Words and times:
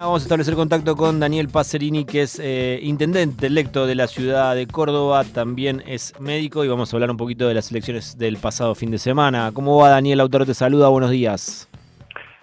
Vamos 0.00 0.22
a 0.22 0.26
establecer 0.26 0.54
contacto 0.54 0.94
con 0.94 1.18
Daniel 1.18 1.48
Pacerini, 1.52 2.06
que 2.06 2.22
es 2.22 2.38
eh, 2.38 2.78
intendente 2.82 3.48
electo 3.48 3.84
de 3.84 3.96
la 3.96 4.06
ciudad 4.06 4.54
de 4.54 4.68
Córdoba, 4.68 5.24
también 5.34 5.82
es 5.88 6.14
médico 6.20 6.64
y 6.64 6.68
vamos 6.68 6.92
a 6.92 6.96
hablar 6.96 7.10
un 7.10 7.16
poquito 7.16 7.48
de 7.48 7.54
las 7.54 7.72
elecciones 7.72 8.16
del 8.16 8.36
pasado 8.36 8.76
fin 8.76 8.92
de 8.92 8.98
semana. 8.98 9.50
¿Cómo 9.52 9.76
va 9.76 9.88
Daniel? 9.88 10.18
Lautaro 10.18 10.46
te 10.46 10.54
saluda, 10.54 10.88
buenos 10.88 11.10
días. 11.10 11.68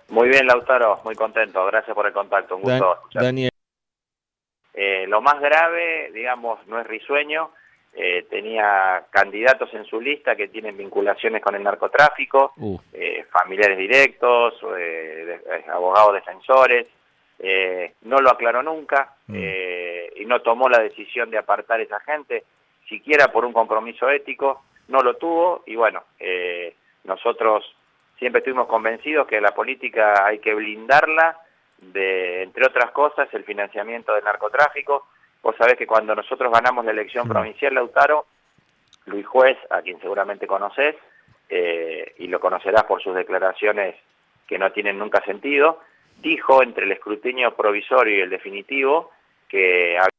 Muy 0.10 0.28
bien, 0.28 0.46
Lautaro, 0.48 1.00
muy 1.06 1.16
contento, 1.16 1.66
gracias 1.68 1.96
por 1.96 2.06
el 2.06 2.12
contacto, 2.12 2.58
un 2.58 2.64
gusto 2.64 2.98
Dan 3.14 3.24
Daniel. 3.24 3.52
Eh, 4.74 5.06
lo 5.08 5.22
más 5.22 5.40
grave, 5.40 6.12
digamos, 6.14 6.60
no 6.68 6.78
es 6.82 6.86
risueño, 6.88 7.52
eh, 7.94 8.28
tenía 8.30 9.06
candidatos 9.12 9.70
en 9.74 9.86
su 9.86 10.02
lista 10.02 10.36
que 10.36 10.50
tienen 10.50 10.76
vinculaciones 10.76 11.42
con 11.42 11.56
el 11.56 11.64
narcotráfico, 11.64 12.52
Uh, 12.58 12.78
eh, 12.92 13.26
familiares 13.32 13.78
directos, 13.78 14.56
eh, 14.78 15.40
de- 15.42 15.72
abogados 15.72 16.16
defensores, 16.16 16.86
eh, 17.40 17.94
no 18.04 18.18
lo 18.18 18.30
aclaró 18.32 18.64
nunca 18.64 19.12
Mm. 19.28 19.34
eh, 19.38 20.14
y 20.18 20.26
no 20.26 20.42
tomó 20.42 20.70
la 20.70 20.80
decisión 20.80 21.30
de 21.32 21.38
apartar 21.40 21.80
a 21.80 21.84
esa 21.84 22.00
gente, 22.02 22.44
siquiera 22.88 23.32
por 23.32 23.44
un 23.44 23.54
compromiso 23.54 24.10
ético, 24.10 24.64
no 24.88 25.00
lo 25.02 25.16
tuvo 25.16 25.64
y 25.66 25.76
bueno, 25.76 26.04
eh, 26.20 26.76
nosotros 27.06 27.66
siempre 28.20 28.40
estuvimos 28.40 28.68
convencidos 28.68 29.26
que 29.28 29.42
la 29.42 29.52
política 29.56 30.26
hay 30.26 30.38
que 30.40 30.54
blindarla 30.54 31.38
de, 31.80 32.44
entre 32.44 32.66
otras 32.68 32.92
cosas, 32.92 33.28
el 33.34 33.44
financiamiento 33.44 34.14
del 34.14 34.24
narcotráfico. 34.24 35.08
Vos 35.42 35.56
sabés 35.58 35.76
que 35.76 35.88
cuando 35.88 36.16
nosotros 36.16 36.52
ganamos 36.54 36.86
la 36.86 36.92
elección 36.92 37.28
Mm. 37.28 37.32
provincial, 37.32 37.74
Lautaro, 37.74 38.26
Luis 39.08 39.26
Juez, 39.28 39.58
a 39.70 39.82
quien 39.82 40.00
seguramente 40.00 40.48
conoces, 40.48 40.96
eh, 41.50 42.14
y 42.18 42.28
lo 42.28 42.40
conocerás 42.40 42.84
por 42.86 43.02
sus 43.04 43.16
declaraciones 43.16 43.96
que 44.48 44.58
no 44.58 44.72
tienen 44.72 44.98
nunca 44.98 45.22
sentido, 45.26 45.80
dijo 46.26 46.64
entre 46.64 46.86
el 46.86 46.92
escrutinio 46.92 47.56
provisorio 47.56 48.18
y 48.18 48.22
el 48.22 48.30
definitivo 48.32 49.12
que 49.48 49.96
había 49.98 50.10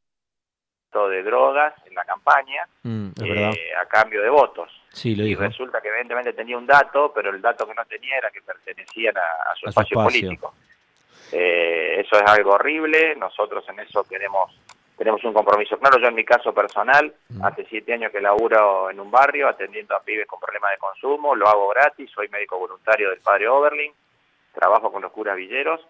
de 1.11 1.23
drogas 1.25 1.75
en 1.85 1.95
la 1.95 2.05
campaña 2.05 2.67
mm, 2.85 3.09
eh, 3.23 3.75
a 3.79 3.85
cambio 3.87 4.23
de 4.23 4.31
votos. 4.31 4.71
Sí, 4.91 5.15
lo 5.15 5.25
Y 5.25 5.29
dijo. 5.31 5.43
resulta 5.43 5.81
que 5.83 5.89
evidentemente 5.89 6.33
tenía 6.33 6.57
un 6.57 6.65
dato, 6.67 7.13
pero 7.15 7.31
el 7.31 7.43
dato 7.43 7.67
que 7.67 7.75
no 7.75 7.85
tenía 7.85 8.17
era 8.17 8.31
que 8.31 8.41
pertenecían 8.41 9.15
a, 9.19 9.51
a 9.51 9.55
su 9.57 9.69
A 9.69 9.73
su 9.73 9.81
espacio, 9.81 9.99
espacio. 10.01 10.21
político. 10.21 10.55
Eh, 11.33 12.01
eso 12.01 12.17
es 12.17 12.23
algo 12.31 12.53
horrible, 12.53 13.15
nosotros 13.17 13.69
en 13.69 13.81
eso 13.81 14.05
queremos 14.05 14.59
tenemos 14.97 15.23
un 15.25 15.35
compromiso 15.35 15.77
claro. 15.79 15.99
Yo 15.99 16.09
en 16.09 16.15
mi 16.15 16.25
caso 16.25 16.55
personal, 16.55 17.13
Mm. 17.29 17.45
hace 17.45 17.67
siete 17.69 17.93
años 17.93 18.11
que 18.13 18.21
laburo 18.21 18.89
en 18.89 18.99
un 18.99 19.11
barrio 19.11 19.49
atendiendo 19.49 19.95
a 19.95 20.01
pibes 20.03 20.27
con 20.27 20.41
problemas 20.41 20.71
de 20.71 20.79
consumo, 20.79 21.35
lo 21.35 21.47
hago 21.49 21.69
gratis, 21.69 22.11
soy 22.15 22.29
médico 22.31 22.59
voluntario 22.59 23.11
del 23.11 23.21
Padre 23.21 23.49
Oberlin, 23.49 23.93
trabajo 24.55 24.91
con 24.91 25.03
los 25.03 25.13
curas 25.13 25.37
villeros 25.37 25.81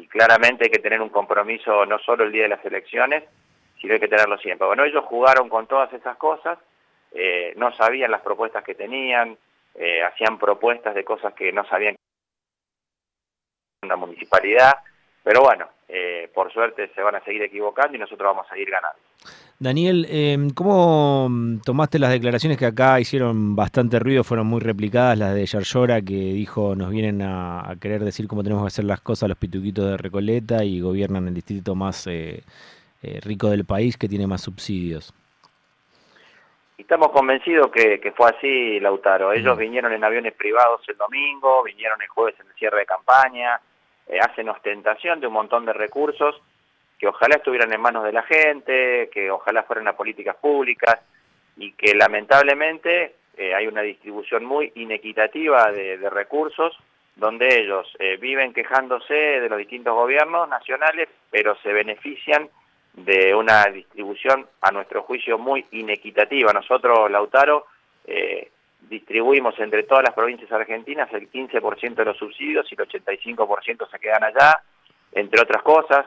y 0.00 0.06
claramente 0.06 0.64
hay 0.64 0.70
que 0.70 0.78
tener 0.78 1.00
un 1.00 1.10
compromiso 1.10 1.84
no 1.84 1.98
solo 1.98 2.24
el 2.24 2.32
día 2.32 2.44
de 2.44 2.48
las 2.48 2.64
elecciones, 2.64 3.24
sino 3.80 3.94
hay 3.94 4.00
que 4.00 4.08
tenerlo 4.08 4.38
siempre. 4.38 4.66
Bueno, 4.66 4.84
ellos 4.84 5.04
jugaron 5.04 5.48
con 5.48 5.66
todas 5.66 5.92
esas 5.92 6.16
cosas, 6.16 6.58
eh, 7.12 7.52
no 7.56 7.74
sabían 7.76 8.10
las 8.10 8.22
propuestas 8.22 8.64
que 8.64 8.74
tenían, 8.74 9.36
eh, 9.74 10.02
hacían 10.02 10.38
propuestas 10.38 10.94
de 10.94 11.04
cosas 11.04 11.34
que 11.34 11.52
no 11.52 11.64
sabían 11.66 11.96
la 13.86 13.96
municipalidad, 13.96 14.72
pero 15.22 15.42
bueno, 15.42 15.68
eh, 15.88 16.30
por 16.32 16.52
suerte 16.52 16.88
se 16.94 17.02
van 17.02 17.16
a 17.16 17.24
seguir 17.24 17.42
equivocando 17.42 17.96
y 17.96 18.00
nosotros 18.00 18.26
vamos 18.26 18.46
a 18.46 18.54
seguir 18.54 18.70
ganando. 18.70 19.00
Daniel, 19.62 20.06
eh, 20.08 20.38
¿cómo 20.54 21.28
mm, 21.28 21.60
tomaste 21.60 21.98
las 21.98 22.10
declaraciones 22.10 22.56
que 22.56 22.64
acá 22.64 22.98
hicieron 22.98 23.54
bastante 23.54 23.98
ruido, 23.98 24.24
fueron 24.24 24.46
muy 24.46 24.58
replicadas, 24.58 25.18
las 25.18 25.34
de 25.34 25.44
Yarlora, 25.44 26.00
que 26.00 26.14
dijo 26.14 26.74
nos 26.74 26.88
vienen 26.88 27.20
a, 27.20 27.70
a 27.70 27.76
querer 27.76 28.02
decir 28.02 28.26
cómo 28.26 28.42
tenemos 28.42 28.64
que 28.64 28.68
hacer 28.68 28.86
las 28.86 29.02
cosas 29.02 29.28
los 29.28 29.36
pituquitos 29.36 29.84
de 29.84 29.98
Recoleta 29.98 30.64
y 30.64 30.80
gobiernan 30.80 31.28
el 31.28 31.34
distrito 31.34 31.74
más 31.74 32.06
eh, 32.06 32.42
eh, 33.02 33.20
rico 33.22 33.50
del 33.50 33.66
país 33.66 33.98
que 33.98 34.08
tiene 34.08 34.26
más 34.26 34.40
subsidios? 34.40 35.12
Estamos 36.78 37.10
convencidos 37.10 37.70
que, 37.70 38.00
que 38.00 38.12
fue 38.12 38.30
así, 38.30 38.80
Lautaro. 38.80 39.30
Ellos 39.30 39.58
Mm. 39.58 39.60
vinieron 39.60 39.92
en 39.92 40.02
aviones 40.02 40.32
privados 40.32 40.80
el 40.88 40.96
domingo, 40.96 41.62
vinieron 41.64 42.00
el 42.00 42.08
jueves 42.08 42.34
en 42.40 42.46
el 42.46 42.54
cierre 42.54 42.78
de 42.78 42.86
campaña, 42.86 43.60
eh, 44.06 44.20
hacen 44.20 44.48
ostentación 44.48 45.20
de 45.20 45.26
un 45.26 45.34
montón 45.34 45.66
de 45.66 45.74
recursos 45.74 46.40
que 47.00 47.08
ojalá 47.08 47.36
estuvieran 47.36 47.72
en 47.72 47.80
manos 47.80 48.04
de 48.04 48.12
la 48.12 48.22
gente, 48.22 49.08
que 49.10 49.30
ojalá 49.30 49.62
fueran 49.62 49.88
a 49.88 49.96
políticas 49.96 50.36
públicas 50.36 51.00
y 51.56 51.72
que 51.72 51.94
lamentablemente 51.94 53.14
eh, 53.38 53.54
hay 53.54 53.66
una 53.66 53.80
distribución 53.80 54.44
muy 54.44 54.70
inequitativa 54.74 55.72
de, 55.72 55.96
recursos 56.10 56.76
donde 57.16 57.58
ellos 57.58 57.86
eh, 57.98 58.18
viven 58.18 58.52
quejándose 58.52 59.14
de 59.14 59.48
los 59.48 59.58
distintos 59.58 59.94
gobiernos 59.94 60.46
nacionales, 60.48 61.08
pero 61.30 61.56
se 61.62 61.72
benefician 61.72 62.50
de 62.92 63.34
una 63.34 63.64
distribución, 63.64 64.46
a 64.60 64.70
nuestro 64.70 65.02
juicio, 65.02 65.38
muy 65.38 65.64
inequitativa. 65.70 66.52
Nosotros, 66.52 67.10
Lautaro, 67.10 67.66
eh, 68.04 68.50
distribuimos 68.88 69.58
entre 69.58 69.84
todas 69.84 70.04
las 70.04 70.14
provincias 70.14 70.52
argentinas 70.52 71.12
el 71.12 71.30
15% 71.30 71.94
de 71.94 72.04
los 72.04 72.18
subsidios 72.18 72.70
y 72.70 72.74
el 72.74 72.88
85% 72.88 73.90
se 73.90 73.98
quedan 73.98 74.24
allá, 74.24 74.60
entre 75.12 75.40
otras 75.40 75.62
cosas. 75.62 76.06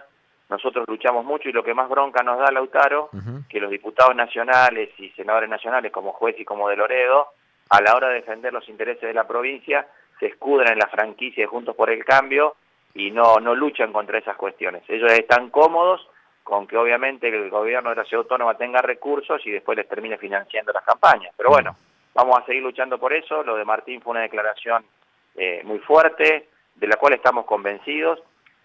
Nosotros 0.50 0.86
luchamos 0.88 1.26
mucho 1.26 1.50
y 1.50 1.54
lo 1.54 1.64
que 1.64 1.74
más 1.74 1.90
bronca 1.90 2.22
nos 2.22 2.38
da, 2.38 2.52
Lautaro, 2.52 3.10
que 3.50 3.60
los 3.60 3.72
diputados 3.72 4.16
nacionales 4.16 4.90
y 5.00 5.10
senadores 5.12 5.50
nacionales 5.50 5.92
como 5.92 6.14
juez 6.14 6.36
y 6.40 6.46
como 6.46 6.70
de 6.70 6.76
Loredo, 6.76 7.28
a 7.70 7.82
la 7.82 7.96
hora 7.96 8.10
de 8.10 8.16
defender 8.16 8.54
los 8.54 8.68
intereses 8.70 9.02
de 9.02 9.14
la 9.14 9.26
provincia, 9.26 9.88
se 10.20 10.28
escudan 10.28 10.72
en 10.72 10.80
la 10.80 10.88
franquicia 10.88 11.44
de 11.44 11.48
Juntos 11.48 11.76
por 11.76 11.90
el 11.90 12.06
Cambio 12.06 12.56
y 12.94 13.10
no, 13.12 13.40
no 13.40 13.56
luchan 13.56 13.92
contra 13.92 14.20
esas 14.20 14.36
cuestiones. 14.36 14.84
Ellos 14.88 15.12
están 15.12 15.50
cómodos 15.50 16.08
con 16.44 16.68
que 16.68 16.78
obviamente 16.78 17.30
el 17.30 17.50
gobierno 17.50 17.90
de 17.90 17.96
la 17.96 18.04
ciudad 18.04 18.24
autónoma 18.24 18.56
tenga 18.56 18.82
recursos 18.82 19.42
y 19.46 19.52
después 19.52 19.78
les 19.78 19.88
termine 19.88 20.18
financiando 20.18 20.72
las 20.74 20.84
campañas. 20.84 21.34
Pero 21.38 21.50
bueno, 21.50 21.76
vamos 22.14 22.38
a 22.38 22.46
seguir 22.46 22.62
luchando 22.62 23.00
por 23.00 23.14
eso. 23.14 23.44
Lo 23.44 23.56
de 23.56 23.66
Martín 23.66 24.02
fue 24.02 24.12
una 24.12 24.22
declaración 24.22 24.86
eh, 25.36 25.62
muy 25.64 25.80
fuerte, 25.80 26.50
de 26.76 26.88
la 26.88 26.98
cual 26.98 27.14
estamos 27.14 27.46
convencidos, 27.46 28.20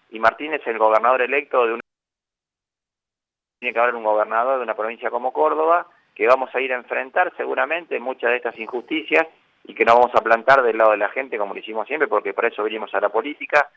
y 0.09 0.19
Martín 0.19 0.53
es 0.53 0.65
el 0.67 0.77
gobernador 0.77 1.21
electo 1.21 1.65
de 1.65 1.73
una 1.73 1.81
tiene 3.59 3.73
que 3.73 3.79
haber 3.79 3.95
un 3.95 4.03
gobernador 4.03 4.57
de 4.57 4.63
una 4.63 4.73
provincia 4.73 5.09
como 5.09 5.33
Córdoba, 5.33 5.87
que 6.15 6.27
vamos 6.27 6.49
a 6.55 6.61
ir 6.61 6.71
a 6.71 6.77
enfrentar 6.77 7.33
seguramente 7.35 7.99
muchas 7.99 8.31
de 8.31 8.37
estas 8.37 8.57
injusticias 8.57 9.27
y 9.65 9.73
que 9.73 9.83
nos 9.83 9.95
vamos 9.95 10.15
a 10.15 10.21
plantar 10.21 10.63
del 10.63 10.77
lado 10.77 10.91
de 10.91 10.97
la 10.97 11.09
gente 11.09 11.37
como 11.37 11.53
lo 11.53 11.59
hicimos 11.59 11.85
siempre, 11.85 12.07
porque 12.07 12.33
por 12.33 12.45
eso 12.45 12.63
venimos 12.63 12.93
a 12.93 13.01
la 13.01 13.09
política, 13.09 13.69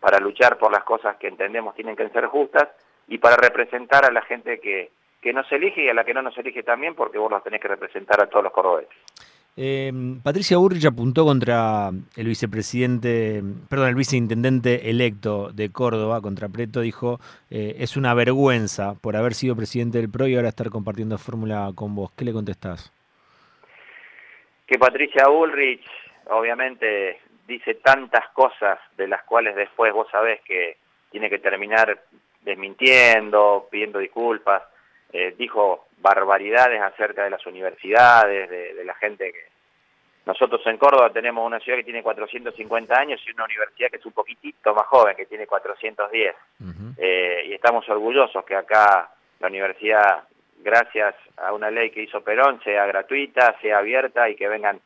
para 0.00 0.18
luchar 0.18 0.58
por 0.58 0.72
las 0.72 0.84
cosas 0.84 1.16
que 1.16 1.28
entendemos 1.28 1.74
tienen 1.74 1.96
que 1.96 2.08
ser 2.08 2.26
justas 2.26 2.68
y 3.06 3.18
para 3.18 3.36
representar 3.36 4.04
a 4.04 4.12
la 4.12 4.22
gente 4.22 4.60
que, 4.60 4.90
que 5.20 5.32
nos 5.32 5.50
elige 5.50 5.84
y 5.84 5.88
a 5.88 5.94
la 5.94 6.04
que 6.04 6.14
no 6.14 6.22
nos 6.22 6.36
elige 6.38 6.62
también, 6.62 6.94
porque 6.94 7.18
vos 7.18 7.30
los 7.30 7.42
tenés 7.42 7.60
que 7.60 7.68
representar 7.68 8.20
a 8.20 8.26
todos 8.26 8.44
los 8.44 8.52
cordobeses. 8.52 8.94
Eh, 9.60 9.92
Patricia 10.22 10.56
Burrich 10.56 10.86
apuntó 10.86 11.24
contra 11.24 11.90
el 12.16 12.26
vicepresidente, 12.26 13.42
perdón, 13.68 13.88
el 13.88 13.94
viceintendente 13.96 14.88
electo 14.88 15.50
de 15.52 15.72
Córdoba, 15.72 16.20
contra 16.20 16.48
Preto, 16.48 16.80
dijo, 16.80 17.18
eh, 17.50 17.74
es 17.78 17.96
una 17.96 18.14
vergüenza 18.14 18.94
por 18.94 19.16
haber 19.16 19.34
sido 19.34 19.56
presidente 19.56 19.98
del 19.98 20.10
PRO 20.10 20.28
y 20.28 20.36
ahora 20.36 20.48
estar 20.48 20.70
compartiendo 20.70 21.18
fórmula 21.18 21.72
con 21.74 21.96
vos. 21.96 22.12
¿Qué 22.16 22.24
le 22.24 22.32
contestás? 22.32 22.92
que 24.68 24.78
Patricia 24.78 25.30
Ulrich 25.30 25.88
obviamente 26.26 27.20
dice 27.46 27.74
tantas 27.76 28.28
cosas 28.34 28.78
de 28.98 29.08
las 29.08 29.24
cuales 29.24 29.56
después 29.56 29.92
vos 29.94 30.06
sabés 30.10 30.42
que 30.42 30.76
tiene 31.10 31.30
que 31.30 31.38
terminar 31.38 31.98
desmintiendo, 32.42 33.66
pidiendo 33.70 33.98
disculpas, 33.98 34.62
eh, 35.10 35.34
dijo 35.38 35.87
barbaridades 36.00 36.80
acerca 36.80 37.24
de 37.24 37.30
las 37.30 37.44
universidades, 37.46 38.48
de, 38.50 38.74
de 38.74 38.84
la 38.84 38.94
gente 38.94 39.32
que... 39.32 39.58
Nosotros 40.28 40.60
en 40.66 40.76
Córdoba 40.76 41.10
tenemos 41.10 41.46
una 41.46 41.58
ciudad 41.58 41.78
que 41.78 41.84
tiene 41.84 42.02
450 42.02 42.94
años 42.94 43.18
y 43.26 43.30
una 43.30 43.46
universidad 43.46 43.88
que 43.88 43.96
es 43.96 44.04
un 44.04 44.12
poquitito 44.12 44.74
más 44.74 44.86
joven, 44.86 45.16
que 45.16 45.24
tiene 45.24 45.46
410. 45.46 46.34
Ujú. 46.60 46.72
Eh, 46.98 47.46
y 47.46 47.54
estamos 47.54 47.88
orgullosos 47.88 48.44
que 48.44 48.54
acá 48.54 49.10
la 49.40 49.48
universidad, 49.48 50.24
gracias 50.58 51.14
a 51.38 51.54
una 51.54 51.70
ley 51.70 51.90
que 51.90 52.02
hizo 52.02 52.20
Perón, 52.20 52.60
sea 52.62 52.84
gratuita, 52.84 53.56
sea 53.62 53.78
abierta 53.78 54.28
y 54.28 54.36
que 54.36 54.48
vengan 54.48 54.78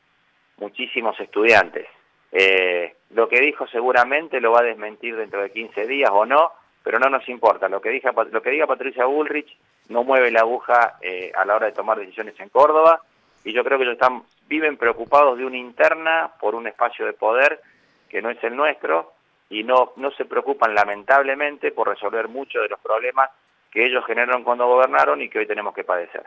muchísimos 0.58 1.19
estudiantes. 1.19 1.88
Eh, 2.31 2.94
lo 3.10 3.28
que 3.28 3.40
dijo 3.40 3.66
seguramente 3.66 4.40
lo 4.40 4.52
va 4.52 4.60
a 4.60 4.64
desmentir 4.64 5.16
dentro 5.16 5.42
de 5.42 5.50
15 5.50 5.88
días 5.88 6.10
o 6.12 6.25
no, 6.25 6.52
pero 6.84 7.00
no 7.00 7.10
nos 7.10 7.28
importa. 7.28 7.69
Lo 7.69 7.81
que 7.81 7.90
diga, 7.90 8.12
lo 8.31 8.42
que 8.42 8.50
diga 8.50 8.69
Patricia 8.69 9.06
Bullrich 9.06 9.58
no 9.88 10.05
mueve 10.05 10.31
la 10.31 10.40
aguja 10.40 10.96
eh, 11.00 11.32
a 11.37 11.44
la 11.44 11.56
hora 11.56 11.67
de 11.67 11.73
tomar 11.73 11.99
decisiones 11.99 12.38
en 12.40 12.49
Córdoba 12.49 13.00
y 13.44 13.52
yo 13.52 13.64
creo 13.64 13.79
que 13.79 13.84
ellos 13.84 13.94
están, 13.94 14.23
viven 14.49 14.76
preocupados 14.76 15.37
de 15.38 15.44
una 15.44 15.56
interna 15.56 16.31
por 16.40 16.55
un 16.55 16.67
espacio 16.67 17.06
de 17.06 17.12
poder 17.12 17.61
que 18.08 18.23
no 18.23 18.31
es 18.31 18.43
el 18.44 18.56
nuestro 18.56 19.12
y 19.50 19.64
no, 19.64 19.93
no 19.96 20.11
se 20.12 20.25
preocupan 20.25 20.75
lamentablemente 20.75 21.73
por 21.73 21.88
resolver 21.88 22.29
muchos 22.29 22.62
de 22.62 22.69
los 22.69 22.81
problemas 22.81 23.31
que 23.70 23.87
ellos 23.87 24.05
generaron 24.06 24.44
cuando 24.44 24.67
gobernaron 24.67 25.20
y 25.23 25.29
que 25.29 25.40
hoy 25.40 25.46
tenemos 25.46 25.75
que 25.75 25.84
padecer. 25.84 26.25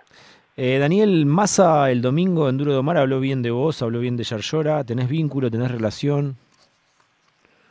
Eh, 0.58 0.80
Daniel 0.80 1.26
Massa 1.26 1.92
el 1.92 2.02
domingo 2.02 2.50
en 2.50 2.58
Duro 2.58 2.72
de 2.72 2.78
Omar 2.78 2.98
habló 2.98 3.20
bien 3.20 3.42
de 3.42 3.52
vos, 3.52 3.82
habló 3.82 4.00
bien 4.00 4.18
de 4.18 4.24
Yarlora. 4.24 4.84
¿Tenés 4.84 5.10
vínculo, 5.10 5.52
tenés 5.52 5.72
relación? 5.72 6.38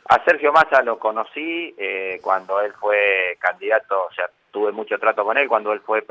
A 0.07 0.23
Sergio 0.23 0.53
Massa 0.53 0.83
lo 0.83 0.99
conocí 0.99 1.73
eh, 1.77 2.19
cuando 2.21 2.61
él 2.61 2.71
fue 2.73 3.35
candidato, 3.39 4.05
o 4.09 4.13
sea, 4.13 4.25
tuve 4.27 4.34
mucho 4.75 4.99
trato 4.99 5.23
con 5.23 5.37
él 5.37 5.47
cuando 5.47 5.73
él 5.73 5.79
fue 5.79 6.03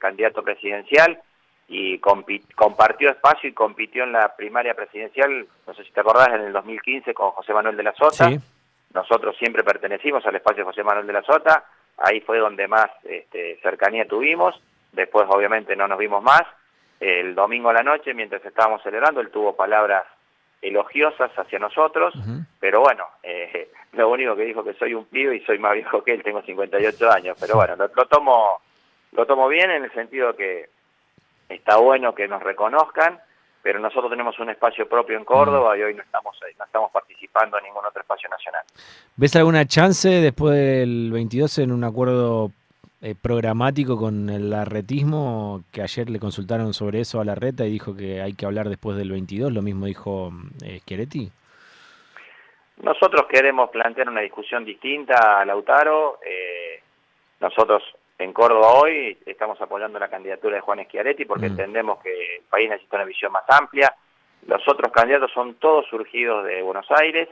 candidato 0.00 0.42
presidencial 0.42 1.20
y 1.68 1.98
compartió 1.98 3.10
espacio 3.10 3.48
y 3.48 3.54
compitió 3.54 4.04
en 4.04 4.12
la 4.12 4.34
primaria 4.36 4.74
presidencial, 4.74 5.46
no 5.66 5.74
sé 5.74 5.84
si 5.84 5.92
te 5.92 6.00
acordás, 6.00 6.28
en 6.28 6.42
el 6.42 6.52
2015 6.52 7.14
con 7.14 7.30
José 7.30 7.52
Manuel 7.54 7.76
de 7.76 7.82
la 7.82 7.94
Sota. 7.94 8.30
Nosotros 8.92 9.36
siempre 9.38 9.64
pertenecimos 9.64 10.24
al 10.26 10.36
espacio 10.36 10.64
de 10.64 10.70
José 10.70 10.84
Manuel 10.84 11.06
de 11.06 11.12
la 11.14 11.22
Sota, 11.22 11.64
ahí 11.96 12.20
fue 12.20 12.38
donde 12.38 12.68
más 12.68 12.88
este, 13.04 13.58
cercanía 13.62 14.06
tuvimos, 14.06 14.60
después 14.92 15.26
obviamente 15.28 15.74
no 15.74 15.88
nos 15.88 15.98
vimos 15.98 16.22
más. 16.22 16.42
El 17.00 17.34
domingo 17.34 17.70
a 17.70 17.72
la 17.72 17.82
noche, 17.82 18.12
mientras 18.14 18.44
estábamos 18.44 18.82
celebrando, 18.82 19.20
él 19.20 19.30
tuvo 19.30 19.56
palabras 19.56 20.04
elogiosas 20.60 21.30
hacia 21.36 21.58
nosotros, 21.58 22.14
pero 22.62 22.80
bueno, 22.80 23.04
eh, 23.24 23.72
lo 23.92 24.08
único 24.08 24.36
que 24.36 24.44
dijo 24.44 24.62
que 24.62 24.74
soy 24.74 24.94
un 24.94 25.06
pibe 25.06 25.36
y 25.36 25.44
soy 25.44 25.58
más 25.58 25.74
viejo 25.74 26.04
que 26.04 26.14
él, 26.14 26.22
tengo 26.22 26.40
58 26.42 27.10
años, 27.10 27.36
pero 27.40 27.56
bueno, 27.56 27.74
lo, 27.76 28.06
tomo 28.06 28.60
lo 29.10 29.26
tomo 29.26 29.48
bien 29.48 29.72
en 29.72 29.82
el 29.82 29.92
sentido 29.92 30.36
que 30.36 30.70
está 31.48 31.78
bueno 31.78 32.14
que 32.14 32.28
nos 32.28 32.40
reconozcan, 32.40 33.18
pero 33.62 33.80
nosotros 33.80 34.10
tenemos 34.10 34.38
un 34.38 34.50
espacio 34.50 34.88
propio 34.88 35.18
en 35.18 35.24
Córdoba 35.24 35.76
y 35.76 35.82
hoy 35.82 35.94
no 35.94 36.02
estamos 36.02 36.36
no 36.56 36.64
estamos 36.64 36.92
participando 36.92 37.58
en 37.58 37.64
ningún 37.64 37.84
otro 37.84 38.00
espacio 38.00 38.28
nacional. 38.30 38.62
¿Ves 39.16 39.34
alguna 39.34 39.66
chance 39.66 40.08
después 40.08 40.54
del 40.54 41.10
22 41.12 41.58
en 41.58 41.72
un 41.72 41.82
acuerdo 41.82 42.52
eh, 43.00 43.16
programático 43.20 43.98
con 43.98 44.30
el 44.30 44.52
arretismo, 44.52 45.64
que 45.72 45.82
ayer 45.82 46.08
le 46.08 46.20
consultaron 46.20 46.72
sobre 46.74 47.00
eso 47.00 47.20
a 47.20 47.24
la 47.24 47.34
reta 47.34 47.66
y 47.66 47.72
dijo 47.72 47.96
que 47.96 48.22
hay 48.22 48.34
que 48.34 48.46
hablar 48.46 48.68
después 48.68 48.96
del 48.96 49.10
22, 49.10 49.52
lo 49.52 49.62
mismo 49.62 49.86
dijo 49.86 50.32
eh. 50.62 50.80
Nosotros 52.82 53.26
queremos 53.28 53.70
plantear 53.70 54.08
una 54.08 54.22
discusión 54.22 54.64
distinta 54.64 55.40
a 55.40 55.44
Lautaro. 55.44 56.18
Eh, 56.26 56.82
nosotros 57.38 57.80
en 58.18 58.32
Córdoba 58.32 58.74
hoy 58.74 59.16
estamos 59.24 59.60
apoyando 59.60 60.00
la 60.00 60.08
candidatura 60.08 60.56
de 60.56 60.62
Juan 60.62 60.84
Schiaretti 60.84 61.24
porque 61.24 61.46
mm. 61.46 61.52
entendemos 61.52 62.02
que 62.02 62.36
el 62.36 62.42
país 62.42 62.68
necesita 62.68 62.96
una 62.96 63.04
visión 63.04 63.30
más 63.30 63.44
amplia. 63.48 63.94
Los 64.48 64.66
otros 64.66 64.90
candidatos 64.90 65.30
son 65.32 65.54
todos 65.54 65.86
surgidos 65.86 66.44
de 66.44 66.60
Buenos 66.62 66.86
Aires 66.90 67.28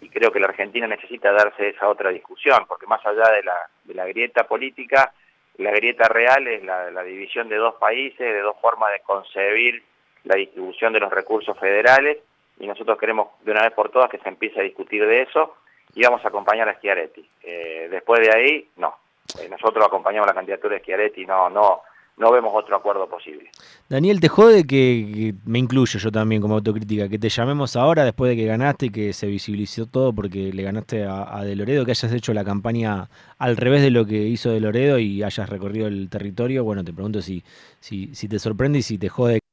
y 0.00 0.08
creo 0.08 0.32
que 0.32 0.40
la 0.40 0.46
Argentina 0.46 0.86
necesita 0.86 1.32
darse 1.32 1.68
esa 1.68 1.86
otra 1.88 2.08
discusión, 2.08 2.64
porque 2.66 2.86
más 2.86 3.04
allá 3.04 3.30
de 3.30 3.42
la, 3.42 3.56
de 3.84 3.94
la 3.94 4.06
grieta 4.06 4.44
política, 4.44 5.12
la 5.58 5.70
grieta 5.70 6.08
real 6.08 6.48
es 6.48 6.64
la, 6.64 6.90
la 6.90 7.02
división 7.02 7.50
de 7.50 7.56
dos 7.56 7.74
países, 7.74 8.18
de 8.18 8.40
dos 8.40 8.56
formas 8.58 8.90
de 8.92 9.00
concebir 9.00 9.82
la 10.24 10.36
distribución 10.36 10.94
de 10.94 11.00
los 11.00 11.12
recursos 11.12 11.58
federales, 11.58 12.18
y 12.58 12.66
nosotros 12.66 12.98
queremos 12.98 13.28
de 13.42 13.52
una 13.52 13.62
vez 13.62 13.72
por 13.72 13.90
todas 13.90 14.10
que 14.10 14.18
se 14.18 14.28
empiece 14.28 14.60
a 14.60 14.64
discutir 14.64 15.06
de 15.06 15.22
eso, 15.22 15.54
y 15.94 16.02
vamos 16.02 16.24
a 16.24 16.28
acompañar 16.28 16.68
a 16.68 16.74
Schiaretti. 16.74 17.28
Eh, 17.42 17.88
después 17.90 18.20
de 18.20 18.34
ahí, 18.34 18.68
no. 18.76 18.96
Eh, 19.40 19.48
nosotros 19.48 19.84
acompañamos 19.86 20.26
la 20.26 20.34
candidatura 20.34 20.74
de 20.74 20.80
Schiaretti, 20.80 21.24
no, 21.24 21.48
no, 21.48 21.82
no 22.16 22.32
vemos 22.32 22.52
otro 22.54 22.76
acuerdo 22.76 23.08
posible. 23.08 23.50
Daniel, 23.88 24.20
te 24.20 24.28
jode 24.28 24.66
que, 24.66 25.34
me 25.44 25.58
incluyo 25.58 25.98
yo 25.98 26.10
también 26.10 26.40
como 26.40 26.54
autocrítica, 26.54 27.08
que 27.08 27.18
te 27.18 27.28
llamemos 27.28 27.76
ahora 27.76 28.04
después 28.04 28.30
de 28.30 28.36
que 28.36 28.46
ganaste 28.46 28.86
y 28.86 28.90
que 28.90 29.12
se 29.12 29.26
visibilizó 29.26 29.86
todo 29.86 30.12
porque 30.12 30.52
le 30.52 30.62
ganaste 30.62 31.04
a, 31.04 31.42
Loredo, 31.44 31.84
que 31.84 31.92
hayas 31.92 32.12
hecho 32.12 32.32
la 32.34 32.44
campaña 32.44 33.08
al 33.38 33.56
revés 33.56 33.82
de 33.82 33.90
lo 33.90 34.06
que 34.06 34.16
hizo 34.16 34.50
De 34.50 34.60
Loredo 34.60 34.98
y 34.98 35.22
hayas 35.22 35.48
recorrido 35.48 35.86
el 35.86 36.08
territorio. 36.08 36.64
Bueno, 36.64 36.84
te 36.84 36.92
pregunto 36.92 37.22
si, 37.22 37.42
si, 37.80 38.14
si 38.14 38.28
te 38.28 38.38
sorprende 38.38 38.78
y 38.80 38.82
si 38.82 38.98
te 38.98 39.08
jode 39.08 39.43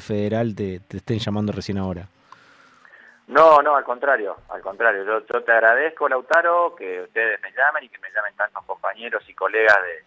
federal 0.00 0.54
te, 0.54 0.80
te 0.80 0.98
estén 0.98 1.18
llamando 1.18 1.52
recién 1.52 1.78
ahora. 1.78 2.06
No, 3.28 3.62
no, 3.62 3.76
al 3.76 3.84
contrario, 3.84 4.36
al 4.50 4.60
contrario. 4.60 5.04
Yo, 5.04 5.26
yo 5.26 5.42
te 5.42 5.52
agradezco, 5.52 6.08
Lautaro, 6.08 6.74
que 6.76 7.02
ustedes 7.02 7.40
me 7.40 7.52
llamen 7.52 7.84
y 7.84 7.88
que 7.88 7.98
me 7.98 8.10
llamen 8.10 8.34
tantos 8.36 8.64
compañeros 8.64 9.22
y 9.28 9.34
colegas 9.34 9.78
de, 9.82 10.04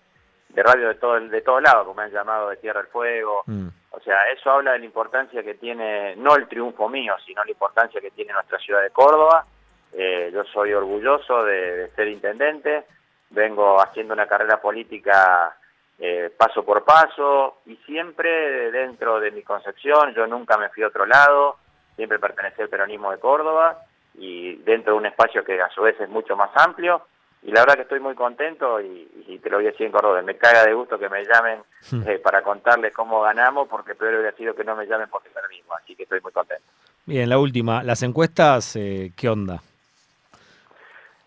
de 0.54 0.64
radio 0.64 0.90
de 0.90 0.96
todo 0.96 1.20
de 1.20 1.42
todos 1.42 1.62
lados, 1.62 1.86
como 1.86 1.96
me 1.96 2.04
han 2.04 2.12
llamado 2.12 2.50
de 2.50 2.58
Tierra 2.58 2.82
del 2.82 2.92
Fuego. 2.92 3.44
Mm. 3.48 3.68
O 3.92 4.00
sea, 4.02 4.30
eso 4.32 4.52
habla 4.52 4.74
de 4.74 4.80
la 4.80 4.86
importancia 4.86 5.42
que 5.42 5.56
tiene, 5.56 6.16
no 6.18 6.36
el 6.36 6.48
triunfo 6.48 6.88
mío, 6.88 7.16
sino 7.26 7.44
la 7.44 7.52
importancia 7.52 8.00
que 8.00 8.12
tiene 8.12 8.34
nuestra 8.34 8.60
ciudad 8.60 8.84
de 8.84 8.92
Córdoba. 8.92 9.46
Eh, 9.94 10.30
yo 10.32 10.44
soy 10.46 10.74
orgulloso 10.74 11.44
de, 11.44 11.90
ser 11.96 12.08
intendente, 12.08 12.86
vengo 13.32 13.82
haciendo 13.82 14.14
una 14.14 14.28
carrera 14.28 14.62
política 14.62 15.58
eh, 16.00 16.32
paso 16.38 16.64
por 16.64 16.84
paso 16.84 17.62
y 17.66 17.76
siempre 17.86 18.72
dentro 18.72 19.20
de 19.20 19.32
mi 19.32 19.42
concepción, 19.42 20.14
yo 20.14 20.28
nunca 20.28 20.58
me 20.58 20.70
fui 20.70 20.84
a 20.84 20.88
otro 20.88 21.06
lado, 21.06 21.58
siempre 21.96 22.20
pertenecí 22.20 22.62
al 22.62 22.70
peronismo 22.70 23.12
de 23.12 23.20
Córdoba 23.20 23.80
y 24.16 24.56
dentro 24.58 24.94
de 24.94 25.00
un 25.00 25.06
espacio 25.08 25.44
que 25.44 25.60
a 25.62 25.70
su 25.70 25.82
vez 25.82 26.00
es 26.00 26.10
mucho 26.10 26.36
más 26.36 26.52
amplio 26.56 27.02
y 27.44 27.52
la 27.52 27.62
verdad 27.62 27.76
que 27.76 27.82
estoy 27.84 28.00
muy 28.00 28.16
contento 28.16 28.82
y, 28.82 29.40
te 29.42 29.50
lo 29.50 29.58
voy 29.58 29.68
a 29.68 29.72
decir 29.72 29.86
en 29.86 29.92
Córdoba, 29.92 30.22
me 30.22 30.36
caga 30.36 30.66
de 30.66 30.74
gusto 30.74 30.98
que 30.98 31.08
me 31.10 31.24
llamen 31.24 31.60
hmm. 31.92 32.10
eh, 32.10 32.20
para 32.20 32.42
contarles 32.42 32.94
cómo 32.94 33.22
ganamos, 33.22 33.68
porque 33.68 33.96
peor 33.96 34.16
hubiera 34.16 34.36
sido 34.36 34.56
que 34.56 34.64
no 34.64 34.76
me 34.76 34.86
llamen 34.86 35.08
porque 35.10 35.30
perdimos, 35.30 35.78
así 35.82 35.96
que 35.96 36.04
estoy 36.04 36.20
muy 36.22 36.32
contento. 36.32 36.66
Bien, 37.06 37.30
la 37.30 37.38
última, 37.38 37.84
las 37.84 38.04
encuestas, 38.04 38.76
eh, 38.76 39.14
¿qué 39.16 39.30
onda? 39.30 39.62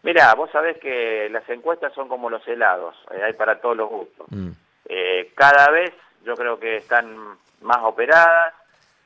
Mira, 0.02 0.34
vos 0.34 0.50
sabés 0.50 0.78
que 0.78 1.28
las 1.30 1.48
encuestas 1.48 1.92
son 1.92 2.08
como 2.08 2.30
los 2.30 2.46
helados, 2.48 2.96
eh, 3.10 3.22
hay 3.22 3.32
para 3.34 3.60
todos 3.60 3.76
los 3.76 3.88
gustos. 3.88 4.26
Hmm. 4.30 4.50
cada 5.34 5.70
vez 5.70 5.92
yo 6.24 6.34
creo 6.34 6.58
que 6.58 6.76
están 6.76 7.38
más 7.60 7.78
operadas, 7.82 8.54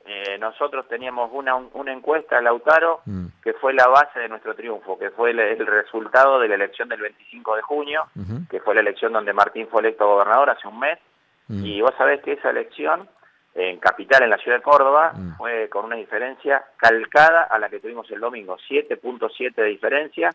eh, 0.07 0.37
nosotros 0.37 0.87
teníamos 0.87 1.31
una, 1.33 1.55
una 1.55 1.91
encuesta, 1.91 2.39
Lautaro, 2.39 3.01
mm. 3.05 3.25
que 3.43 3.53
fue 3.53 3.73
la 3.73 3.87
base 3.87 4.19
de 4.19 4.29
nuestro 4.29 4.53
triunfo, 4.53 4.99
que 4.99 5.09
fue 5.09 5.31
el, 5.31 5.65
resultado 5.65 6.39
de 6.39 6.47
la 6.47 6.53
elección 6.53 6.87
del 6.89 7.01
25 7.01 7.55
de 7.55 7.61
junio, 7.63 8.05
que 8.47 8.59
fue 8.59 8.75
la 8.75 8.81
elección 8.81 9.13
donde 9.13 9.33
Martín 9.33 9.67
fue 9.67 9.81
electo 9.81 10.05
gobernador 10.05 10.51
hace 10.51 10.67
un 10.67 10.79
mes, 10.79 10.99
mm. 11.47 11.65
y 11.65 11.81
vos 11.81 11.93
sabés 11.97 12.21
que 12.21 12.33
esa 12.33 12.51
elección 12.51 13.09
en 13.55 13.79
capital, 13.79 14.21
en 14.21 14.29
la 14.29 14.37
ciudad 14.37 14.57
de 14.57 14.63
Córdoba, 14.63 15.11
mm. 15.15 15.37
fue 15.37 15.69
con 15.69 15.85
una 15.85 15.95
diferencia 15.95 16.63
calcada 16.77 17.41
a 17.43 17.57
la 17.57 17.67
que 17.69 17.79
tuvimos 17.79 18.09
el 18.11 18.19
domingo, 18.19 18.57
7.7 18.69 19.55
de 19.55 19.63
diferencia, 19.63 20.29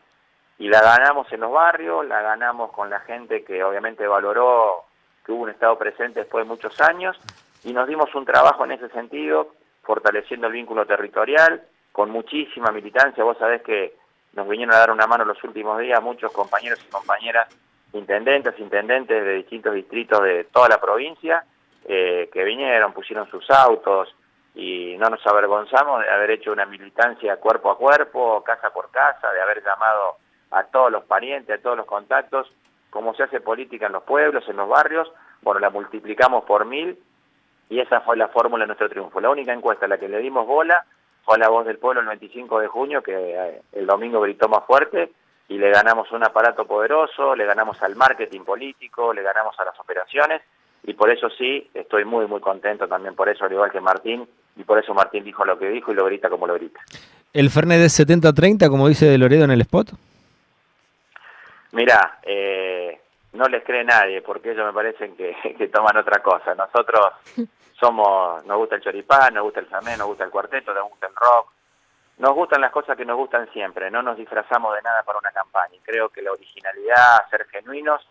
y 0.60 0.68
la 0.68 0.82
ganamos 0.82 1.26
en 1.32 1.40
los 1.40 1.50
barrios, 1.50 2.06
la 2.06 2.20
ganamos 2.20 2.70
con 2.72 2.90
la 2.90 3.00
gente 3.00 3.42
que 3.44 3.64
obviamente 3.64 4.06
valoró 4.06 4.84
que 5.24 5.32
hubo 5.32 5.44
un 5.44 5.50
Estado 5.50 5.78
presente 5.78 6.20
después 6.20 6.44
de 6.44 6.48
muchos 6.48 6.78
años, 6.82 7.18
y 7.64 7.72
nos 7.72 7.88
dimos 7.88 8.14
un 8.14 8.26
trabajo 8.26 8.66
en 8.66 8.72
ese 8.72 8.90
sentido 8.90 9.54
fortaleciendo 9.82 10.48
el 10.48 10.52
vínculo 10.52 10.84
territorial, 10.84 11.62
con 11.92 12.10
muchísima 12.10 12.70
militancia. 12.72 13.24
Vos 13.24 13.38
sabés 13.38 13.62
que 13.62 13.94
nos 14.34 14.46
vinieron 14.46 14.74
a 14.74 14.78
dar 14.80 14.90
una 14.90 15.06
mano 15.06 15.24
los 15.24 15.42
últimos 15.44 15.78
días 15.80 16.02
muchos 16.02 16.30
compañeros 16.30 16.78
y 16.86 16.90
compañeras, 16.90 17.48
intendentes, 17.94 18.58
intendentes 18.58 19.24
de 19.24 19.36
distintos 19.36 19.72
distritos 19.72 20.22
de 20.22 20.44
toda 20.44 20.68
la 20.68 20.78
provincia, 20.78 21.42
eh, 21.86 22.28
que 22.30 22.44
vinieron, 22.44 22.92
pusieron 22.92 23.26
sus 23.30 23.48
autos 23.50 24.14
y 24.54 24.94
no 24.98 25.08
nos 25.08 25.26
avergonzamos 25.26 26.02
de 26.02 26.10
haber 26.10 26.32
hecho 26.32 26.52
una 26.52 26.66
militancia 26.66 27.38
cuerpo 27.38 27.70
a 27.70 27.78
cuerpo, 27.78 28.44
casa 28.44 28.70
por 28.70 28.90
casa, 28.90 29.32
de 29.32 29.40
haber 29.40 29.64
llamado 29.64 30.18
a 30.50 30.64
todos 30.64 30.90
los 30.90 31.04
parientes, 31.04 31.58
a 31.58 31.62
todos 31.62 31.76
los 31.76 31.86
contactos, 31.86 32.50
como 32.90 33.14
se 33.14 33.22
hace 33.22 33.40
política 33.40 33.86
en 33.86 33.92
los 33.92 34.02
pueblos, 34.02 34.48
en 34.48 34.56
los 34.56 34.68
barrios, 34.68 35.10
bueno, 35.42 35.60
la 35.60 35.70
multiplicamos 35.70 36.44
por 36.44 36.64
mil 36.64 36.98
y 37.68 37.78
esa 37.78 38.00
fue 38.00 38.16
la 38.16 38.28
fórmula 38.28 38.64
de 38.64 38.68
nuestro 38.68 38.88
triunfo. 38.88 39.20
La 39.20 39.30
única 39.30 39.52
encuesta 39.52 39.86
a 39.86 39.88
la 39.88 39.98
que 39.98 40.08
le 40.08 40.18
dimos 40.18 40.46
bola 40.46 40.84
fue 41.24 41.38
la 41.38 41.48
voz 41.48 41.64
del 41.64 41.78
pueblo 41.78 42.00
el 42.00 42.08
25 42.08 42.60
de 42.60 42.66
junio, 42.66 43.02
que 43.02 43.12
eh, 43.14 43.62
el 43.72 43.86
domingo 43.86 44.20
gritó 44.20 44.48
más 44.48 44.64
fuerte, 44.66 45.12
y 45.48 45.58
le 45.58 45.70
ganamos 45.70 46.10
un 46.12 46.24
aparato 46.24 46.64
poderoso, 46.64 47.34
le 47.34 47.44
ganamos 47.44 47.80
al 47.82 47.96
marketing 47.96 48.40
político, 48.40 49.12
le 49.12 49.22
ganamos 49.22 49.58
a 49.58 49.64
las 49.64 49.78
operaciones, 49.78 50.42
y 50.84 50.94
por 50.94 51.10
eso 51.10 51.28
sí, 51.30 51.68
estoy 51.74 52.04
muy, 52.04 52.26
muy 52.26 52.40
contento 52.40 52.88
también 52.88 53.14
por 53.14 53.28
eso, 53.28 53.44
al 53.44 53.52
igual 53.52 53.70
que 53.70 53.80
Martín, 53.80 54.28
y 54.56 54.64
por 54.64 54.78
eso 54.78 54.94
Martín 54.94 55.24
dijo 55.24 55.44
lo 55.44 55.58
que 55.58 55.68
dijo 55.68 55.92
y 55.92 55.94
lo 55.94 56.06
grita 56.06 56.28
como 56.28 56.46
lo 56.46 56.54
grita. 56.54 56.80
¿El 57.32 57.50
Fernet 57.50 57.80
es 57.80 57.98
70-30, 58.00 58.68
como 58.68 58.88
dice 58.88 59.06
de 59.06 59.18
Loredo 59.18 59.44
en 59.44 59.52
el 59.52 59.60
spot? 59.60 59.90
Mirá, 61.72 62.18
eh, 62.22 63.00
no 63.32 63.46
les 63.46 63.62
cree 63.64 63.84
nadie, 63.84 64.22
porque 64.22 64.52
ellos 64.52 64.66
me 64.66 64.72
parecen 64.72 65.16
que, 65.16 65.36
que 65.58 65.68
toman 65.68 65.96
otra 65.96 66.22
cosa. 66.22 66.54
Nosotros 66.54 67.06
somos, 67.80 68.44
nos 68.46 68.58
gusta 68.58 68.76
el 68.76 68.82
choripán, 68.82 69.34
nos 69.34 69.44
gusta 69.44 69.60
el 69.60 69.68
samé, 69.68 69.96
nos 69.96 70.08
gusta 70.08 70.24
el 70.24 70.30
cuarteto, 70.30 70.74
nos 70.74 70.88
gusta 70.88 71.06
el 71.06 71.14
rock, 71.14 71.52
nos 72.18 72.34
gustan 72.34 72.60
las 72.60 72.72
cosas 72.72 72.96
que 72.96 73.04
nos 73.04 73.16
gustan 73.16 73.50
siempre, 73.52 73.90
no 73.90 74.02
nos 74.02 74.16
disfrazamos 74.16 74.74
de 74.74 74.82
nada 74.82 75.02
para 75.04 75.18
una 75.18 75.30
campaña. 75.30 75.74
Y 75.74 75.80
creo 75.80 76.08
que 76.10 76.22
la 76.22 76.32
originalidad, 76.32 77.28
ser 77.30 77.46
genuinos, 77.46 78.06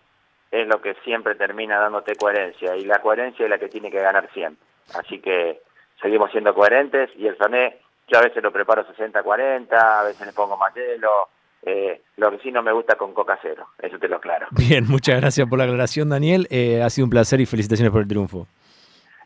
es 0.50 0.68
lo 0.68 0.82
que 0.82 0.96
siempre 1.04 1.36
termina 1.36 1.80
dándote 1.80 2.16
coherencia, 2.16 2.76
y 2.76 2.86
la 2.86 3.02
coherencia 3.02 3.44
es 3.44 3.50
la 3.50 3.60
que 3.60 3.70
tiene 3.70 3.92
que 3.92 4.02
ganar 4.02 4.28
siempre. 4.34 4.66
Así 4.96 5.20
que 5.20 5.62
seguimos 6.02 6.32
siendo 6.32 6.56
coherentes, 6.56 7.12
y 7.16 7.28
el 7.28 7.38
samé, 7.38 7.78
yo 8.08 8.18
a 8.18 8.24
veces 8.24 8.42
lo 8.42 8.52
preparo 8.52 8.84
60-40, 8.88 9.72
a 9.72 10.04
veces 10.04 10.26
le 10.26 10.34
pongo 10.34 10.58
más 10.58 10.74
hielo, 10.74 11.30
eh, 11.64 12.02
lo 12.18 12.32
que 12.32 12.40
sí 12.40 12.52
no 12.52 12.62
me 12.62 12.72
gusta 12.72 12.96
con 12.96 13.14
coca 13.14 13.38
cero, 13.42 13.68
eso 13.82 13.98
te 13.98 14.08
lo 14.08 14.18
aclaro. 14.18 14.48
Bien, 14.52 14.86
muchas 14.88 15.20
gracias 15.20 15.48
por 15.48 15.58
la 15.58 15.66
aclaración, 15.66 16.10
Daniel. 16.10 16.48
Eh, 16.50 16.82
ha 16.82 16.90
sido 16.90 17.06
un 17.06 17.10
placer 17.10 17.42
y 17.42 17.46
felicitaciones 17.46 17.92
por 17.92 18.02
el 18.02 18.08
triunfo. 18.08 18.48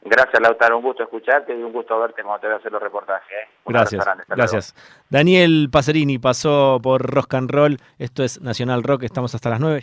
Gracias, 0.05 0.41
Lautaro. 0.41 0.77
Un 0.77 0.83
gusto 0.83 1.03
escucharte 1.03 1.57
y 1.57 1.63
un 1.63 1.71
gusto 1.71 1.97
verte 1.97 2.23
cuando 2.23 2.41
te 2.41 2.47
voy 2.47 2.55
a 2.55 2.57
hacer 2.57 2.71
los 2.71 2.81
reportajes. 2.81 3.31
¿eh? 3.31 3.49
Gracias. 3.65 4.05
Gracias. 4.27 4.75
Daniel 5.09 5.69
Pacerini 5.71 6.19
pasó 6.19 6.79
por 6.83 7.01
Rock 7.01 7.35
and 7.35 7.49
Roll. 7.49 7.77
Esto 7.99 8.23
es 8.23 8.41
Nacional 8.41 8.83
Rock. 8.83 9.03
Estamos 9.03 9.33
hasta 9.33 9.49
las 9.49 9.61
9. 9.61 9.81